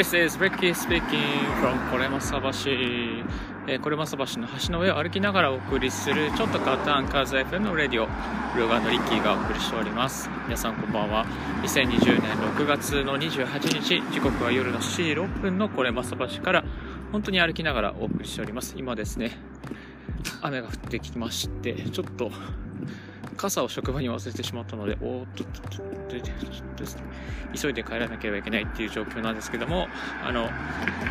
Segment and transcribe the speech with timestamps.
[0.00, 1.20] This is Ricky speaking
[1.60, 8.06] from これまさ橋、えー、これまさ橋の橋の上を歩きながらお送りするちょっと変わったアンカーズ FM のレディオ
[8.54, 10.30] ブロガーのリッキーがお送りしております。
[10.46, 11.26] 皆さんこんばんは。
[11.64, 16.64] 2020年6月の28日時刻は夜の7時6分のこれまさ橋から
[17.12, 18.76] 本当に歩きながらお送りしております。
[18.78, 19.36] 今ですね
[20.40, 22.32] 雨が降ってきましてちょっと
[23.40, 26.14] 傘を職場に忘れてしまったので、おっと、ちょっと、
[27.58, 29.88] 急いで帰らなければいけないっていう状況なんですけども、
[30.22, 30.50] あの、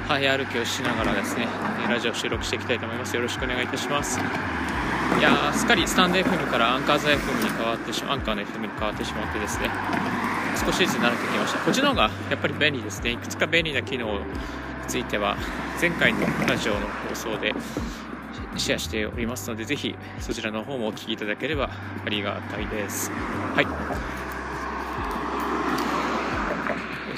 [0.07, 1.47] 早歩きをしながらですね、
[1.89, 3.15] ラジオ収録していきたいと思います。
[3.15, 4.19] よろしくお願いいたします。
[4.19, 9.69] いやー、すっかりスタンド FM からアンカーズ FM に変わってしま、アンカーの FM に変わってしまってですね、
[10.63, 11.59] 少しずつ慣れてきました。
[11.59, 13.11] こっちの方がやっぱり便利ですね。
[13.11, 14.25] いくつか便利な機能に
[14.87, 15.35] ついては、
[15.81, 17.55] 前回のラジオの放送で、
[18.59, 21.69] シェアしておりますので、ぜひそちらの方もお聞きいただければ
[22.05, 23.11] ありがたいです。
[23.55, 23.67] はい。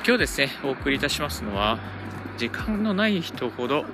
[0.06, 1.78] 今日ですね、お送りいたしますのは、
[2.38, 3.86] 時間のない人ほど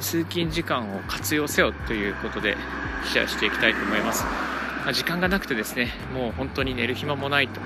[0.00, 2.56] 通勤時間を活用せよということで
[3.04, 4.24] シェアしていきたいと思います。
[4.84, 7.60] ま時間がなくてですね、もう本当に寝る暇もないと、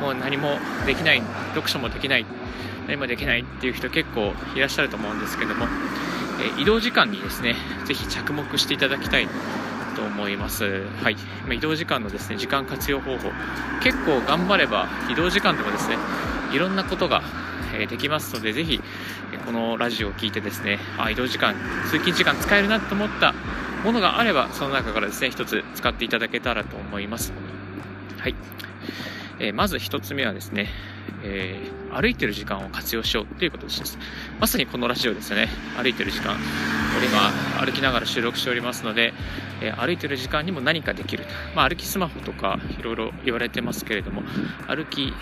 [0.00, 1.22] もう何もできない、
[1.54, 2.26] 読書もできない、
[2.86, 5.66] 何もできないっていう人結構いらっしゃると思うんですけども、
[6.40, 9.28] え移動時間にですね、ぜひ着目していただきたい
[9.94, 10.84] と思います。
[11.02, 11.16] はい。
[11.46, 13.30] ま移動時間のですね、時間活用方法。
[13.82, 15.96] 結構頑張れば移動時間でもですね、
[16.52, 17.22] いろんなことが
[17.88, 18.80] できますので、ぜひ、
[19.44, 21.54] このラジオを聞いてですね、あ、移動時間、
[21.86, 23.34] 通勤時間使えるなと思った
[23.84, 27.32] ものがあれば、その中からですね、一つ使っていただけたらと思います。
[28.18, 28.34] はい。
[29.38, 30.70] えー、まず一つ目はですね、
[31.22, 33.98] えー、歩いてる時間を活用しようということです。
[34.38, 35.48] まさにこのラジオですよね。
[35.78, 36.34] 歩いてる時間。
[36.34, 36.40] こ
[37.00, 37.30] れ今、
[37.64, 39.14] 歩きながら収録しておりますので、
[39.62, 41.30] えー、歩いてる時間にも何かできると。
[41.54, 44.22] まあ、歩きスマホとかいろいろ言われてますけれども、
[44.66, 45.12] 歩き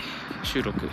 [0.43, 0.89] 収録、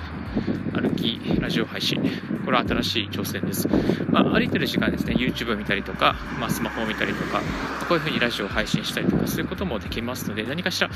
[0.73, 2.01] 歩きラジオ配信、
[2.45, 3.69] これは新しい挑戦です。
[4.11, 7.41] まあ、歩いてる時間ですね、YouTube 見たりとか、まあ、スマホを見たりとか、
[7.89, 10.91] こういうふうにラジオを配信したりとか、そういうこともできますので、何かしら、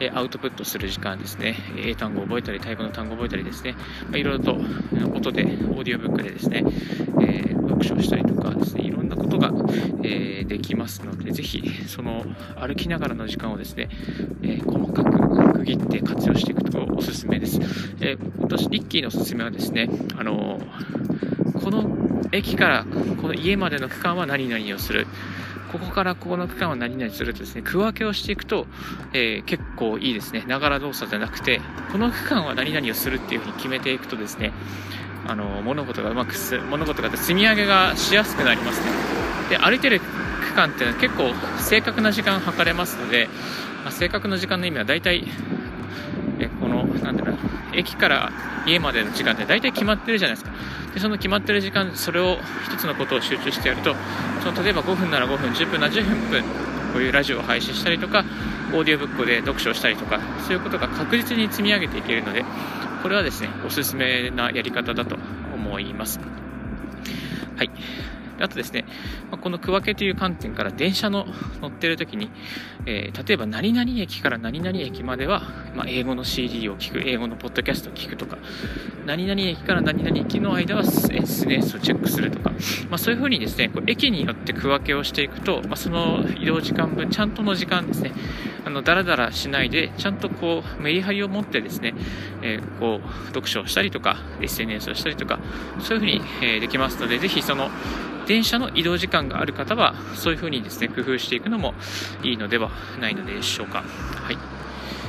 [0.00, 3.74] えアウトプットする時間ですね、英単語を覚えたり、タイ語の単語を覚えたりですね、
[4.10, 4.52] まあ、ろいろと
[5.14, 6.64] 音で、オーディオブックでですね、
[7.20, 9.52] えー、読書したりとかですね、いろんなことが、
[10.02, 12.24] えー、できますので、ぜひ、その
[12.60, 13.88] 歩きながらの時間をですね、
[14.42, 17.60] えー、細かく区切って活用していくとおすすめです。
[18.00, 20.60] え私、リッキーのおすすめはですね、あの
[21.62, 22.84] この駅から
[23.20, 25.06] この家までの区間は何々をする。
[25.78, 28.66] ここからここの区間は何々するとですね、区分けをしていくと、
[29.12, 30.44] えー、結構いいですね。
[30.46, 31.60] ながら動作じゃなくて、
[31.92, 34.52] この区間は何々をするっていうふうに決めていくとですね、
[35.26, 38.86] あの、物事がうまくす、物事が積み上げがしやすくなりますね。
[39.50, 41.32] で、歩いてる区間っていうのは結構
[41.62, 43.28] 正確な時間測れますので、
[43.84, 45.26] まあ、正確な時間の意味は大体、
[46.38, 47.36] えこの、なんだろう、
[47.74, 48.32] 駅から
[48.66, 50.52] 家までの時間って大体決まってるじゃないですか。
[50.96, 52.38] で、その決まってる時間、それを
[52.70, 53.94] 1つのことを集中してやると、
[54.42, 56.42] その例えば5分なら5分、10分なら10分、
[56.94, 58.24] こういうラジオを配信したりとか、
[58.72, 62.46] オーディオブックで読書をしたりとか、そういうことが確実に積み上げていけるので、
[63.02, 65.18] これはですね、おすすめなやり方だと
[65.54, 66.18] 思います。
[67.56, 67.70] はい。
[68.40, 68.84] あとですね、
[69.30, 71.26] この区分けという観点から電車の
[71.60, 72.30] 乗ってる時に、
[72.86, 75.42] えー、例えば何々駅から何々駅までは、
[75.74, 78.38] まあ、英語の CD を聞く、英語のポッドキャストを聞くとか、
[79.06, 82.50] 何々駅から何々駅の間は SNS をチェックするとか、
[82.90, 88.12] まあ、そういうふうにですね、こう駅によって区分けをしていくと、まあ、その移動時間分、ちゃんとの時間ですね、
[88.66, 91.94] あの、だらだらしないで、ちゃんとこう、メリハリを持ってですね、
[92.42, 95.38] えー、こう、読書をしたりとか、SNS をしたりとか、
[95.80, 97.70] そういうふうに、えー、できますので、ぜひその、
[98.26, 101.74] 電車の移動時間がある方は、そういう風にですね、工夫していくのも
[102.22, 102.70] いいのでは
[103.00, 103.84] ないのでしょうか。
[104.14, 104.38] はい。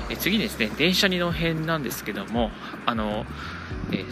[0.10, 2.52] え次にですね、電車にの辺なんですけども、
[2.86, 3.26] あの、
[3.92, 4.06] え、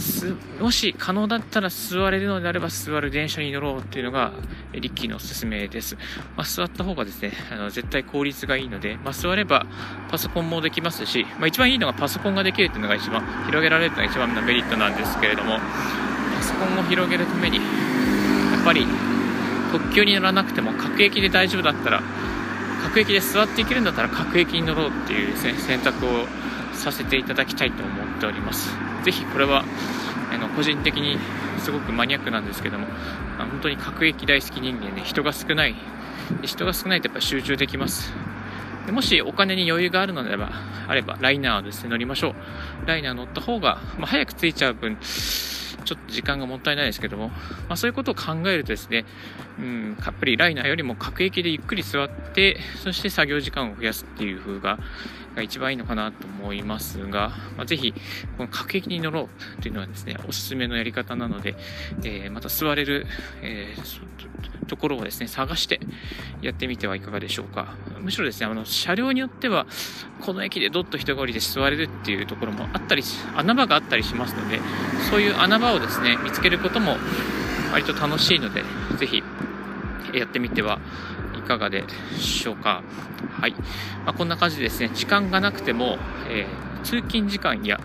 [0.61, 4.31] もし可能だったら座れるのであれば座る電車に乗ろうっていうのが、
[4.73, 5.95] リッキーのおすすめです。
[6.35, 9.65] まあ、座った方がですね、あの絶対効率がいいので、まあ、座れば
[10.09, 15.59] パソコンもできますし、まあ、一番いいのがパソコンができるっていうのが一番、広げられるというのが一番のメリットなんですけれども、
[16.37, 17.59] パソコンを広げるために、
[18.65, 18.85] ぱり
[19.71, 22.01] 特急に乗らなくても各駅で大丈夫だったら
[22.83, 26.25] 各駅で座っていけるんだったら各駅に乗ろうっていうですね選択を
[26.73, 28.75] させていただきたいと思っております。
[29.03, 29.63] ぜひこれは
[30.33, 31.17] あの個人的に
[31.59, 32.87] すごくマニアックなんですけども
[33.37, 35.75] 本当に各駅大好き人間で、ね、人が少ない
[36.41, 38.11] 人が少ないとやっぱ集中できます。
[38.87, 40.51] でもしお金に余裕があるのであれば
[40.87, 42.87] あればライナーをですね乗りましょう。
[42.87, 44.97] ライナー乗った方が、まあ、早く着いちゃう分
[45.83, 47.35] ちょっと時間がもったいないですけども、ま
[47.69, 49.05] あ、そういうことを考えるとですね、
[49.59, 54.79] うん、やっぱりライナーよりも各駅でゆっくり座って、そして作業時間を増やすっていう風が、
[55.35, 57.93] が一番いいのかなと思いますが、まあ、ぜひ、
[58.37, 61.55] この各駅に乗ろうというのはですね、おすすめのやり方なので、
[62.03, 63.05] えー、また座れる、
[63.41, 65.79] えー、ところをですね、探して
[66.41, 67.75] やってみてはいかがでしょうか。
[67.99, 69.67] むしろですね、あの、車両によっては、
[70.21, 73.03] この駅でどっと人が降りて座れるっていうところもあったり、
[73.35, 74.59] 穴場があったりしますので、
[75.09, 76.97] そういう穴場をですね、見つけることも
[77.71, 78.63] 割と楽しいので、
[78.97, 79.23] ぜひ
[80.13, 80.79] やってみては
[81.37, 81.83] いかがで
[82.17, 82.83] しょうか。
[83.39, 83.51] はい。
[84.05, 85.97] まあ、こんな感じでですね、時間がなくても、
[86.29, 87.79] えー、通勤時間や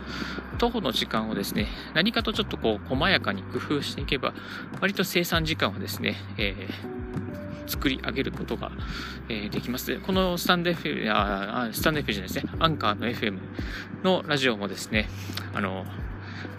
[0.59, 4.35] 徒歩の時間をですね、何かとちょっとこう、細やかに工夫していけば、
[4.81, 8.71] 割と生産時間をですね、えー、作り上げることが、
[9.29, 9.99] えー、できます。
[10.01, 13.39] このスタンド FM、あスタンド FM じゃないですね、アンカーの FM
[14.05, 15.09] のラジオもですね、
[15.55, 15.87] あの、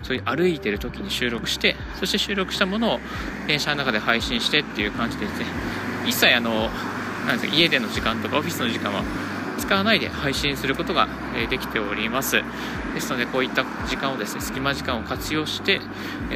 [0.03, 2.99] そういう歩いてる時に収録して、そして収録したものを
[3.47, 5.45] 電車の中で配信してっていう感じでですね、
[6.07, 6.69] 一切あの、
[7.27, 9.03] なんですか、家での時間とかオフィスの時間は
[9.59, 11.07] 使わないで配信することが
[11.49, 12.41] できております。
[12.93, 15.79] ですので、こういった時間をですね、隙間時間を活用して、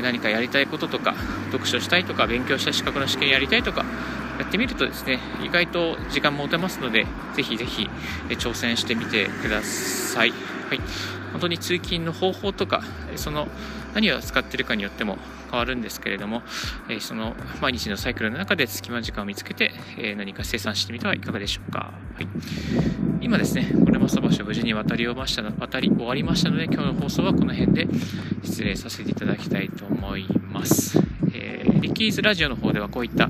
[0.02, 1.16] 何かやりたいこととか、
[1.52, 3.84] 読書したいとか、勉強した資格の試験やりたいとか、
[4.40, 7.90] やってみるとですね、意外と時間も持てますので、ぜひぜひ
[8.30, 10.32] 挑戦してみてください。
[10.70, 11.25] はい。
[11.36, 12.82] 本当に通勤の方法とか、
[13.18, 13.50] その
[13.94, 15.18] 何を使っているかによっても
[15.52, 16.44] 変わるんですけれども、
[16.88, 21.94] えその毎日のサイクルの中で隙間時間を見つけて、え何か生産してみてはいかがでしょうか。
[22.16, 22.28] はい、
[23.20, 27.88] 今ですね、これもそばしを無事に渡り終ました渡り終わりましたので、今日の放送はこの辺で
[28.42, 30.98] 失礼させていただきたいと思います。
[31.34, 33.30] えー、リッキーズラジオの方ではこういった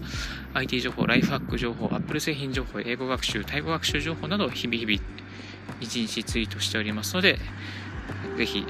[0.54, 5.26] IT 情報、ライフハック情報、Apple 製品情報、英語学習、タイ語学習情報などを日々日々
[5.82, 7.40] 一日ツイートしておりますので、
[8.38, 8.66] ぜひ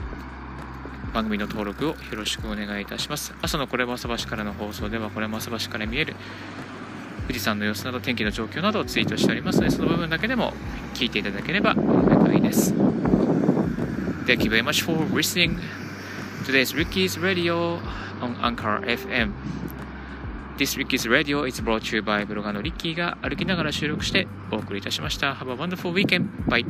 [1.14, 3.34] 番組の登録をよろしくお願いいたします。
[3.42, 6.16] 朝のこれも朝橋からの放送では、これも朝橋から見える
[7.22, 10.54] 富士山の様子など天気の状況などをツイートしておりますので、その部分だけでも
[10.94, 12.74] 聞いていただければ幸いです。
[14.26, 15.58] Thank you very much for listening
[16.46, 17.80] today's Ricky's Radio
[18.22, 19.32] on Anchor FM.
[20.58, 25.34] This Ricky's Radio is brought to you by ブロガーのリッキーが歩きながら収録してお送りいたしました。
[25.34, 26.28] Have a wonderful weekend.
[26.48, 26.66] Bye.